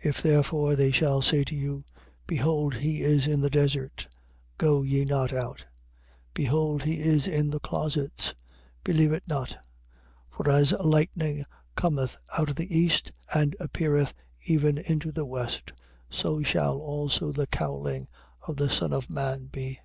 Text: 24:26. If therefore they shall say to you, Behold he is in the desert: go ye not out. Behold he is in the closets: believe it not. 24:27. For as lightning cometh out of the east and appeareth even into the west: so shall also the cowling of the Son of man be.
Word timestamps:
24:26. 0.00 0.08
If 0.10 0.22
therefore 0.22 0.76
they 0.76 0.90
shall 0.92 1.20
say 1.22 1.42
to 1.42 1.56
you, 1.56 1.84
Behold 2.28 2.74
he 2.76 3.02
is 3.02 3.26
in 3.26 3.40
the 3.40 3.50
desert: 3.50 4.06
go 4.58 4.82
ye 4.84 5.04
not 5.04 5.32
out. 5.32 5.64
Behold 6.34 6.84
he 6.84 7.00
is 7.00 7.26
in 7.26 7.50
the 7.50 7.58
closets: 7.58 8.32
believe 8.84 9.10
it 9.12 9.24
not. 9.26 9.58
24:27. 10.34 10.36
For 10.36 10.50
as 10.50 10.70
lightning 10.72 11.44
cometh 11.74 12.16
out 12.38 12.48
of 12.50 12.54
the 12.54 12.78
east 12.78 13.10
and 13.34 13.56
appeareth 13.58 14.14
even 14.44 14.78
into 14.78 15.10
the 15.10 15.26
west: 15.26 15.72
so 16.08 16.44
shall 16.44 16.78
also 16.78 17.32
the 17.32 17.48
cowling 17.48 18.06
of 18.46 18.58
the 18.58 18.70
Son 18.70 18.92
of 18.92 19.10
man 19.12 19.46
be. 19.46 19.80